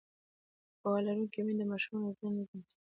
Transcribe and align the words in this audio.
پوهه 0.81 0.99
لرونکې 1.05 1.39
میندې 1.45 1.65
د 1.67 1.71
ماشومانو 1.71 2.05
ورځنی 2.07 2.31
نظم 2.37 2.59
ساتي. 2.61 2.69